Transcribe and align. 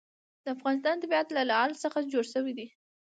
د 0.43 0.45
افغانستان 0.55 0.95
طبیعت 1.03 1.27
له 1.33 1.41
لعل 1.49 1.71
څخه 1.83 2.09
جوړ 2.13 2.25
شوی 2.33 2.53
دی. 2.57 2.67